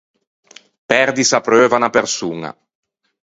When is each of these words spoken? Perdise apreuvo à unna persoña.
Perdise 0.91 1.35
apreuvo 1.37 1.73
à 1.75 1.79
unna 1.79 1.95
persoña. 1.97 2.51